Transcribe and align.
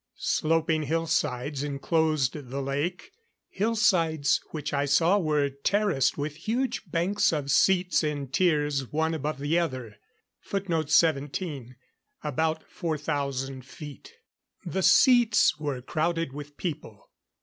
Sloping 0.17 0.81
hillsides 0.81 1.61
enclosed 1.61 2.33
the 2.33 2.59
lake 2.59 3.11
hillsides 3.49 4.41
which 4.49 4.73
I 4.73 4.85
saw 4.85 5.19
were 5.19 5.51
terraced 5.51 6.17
with 6.17 6.37
huge 6.37 6.89
banks 6.89 7.31
of 7.31 7.51
seats 7.51 8.03
in 8.03 8.29
tiers 8.29 8.91
one 8.91 9.13
above 9.13 9.37
the 9.37 9.59
other. 9.59 9.97
[Footnote 10.39 10.89
17: 10.89 11.75
About 12.23 12.67
4,000 12.67 13.63
feet.] 13.63 14.13
The 14.65 14.81
seats 14.81 15.59
were 15.59 15.83
crowded 15.83 16.33
with 16.33 16.57
people. 16.57 17.11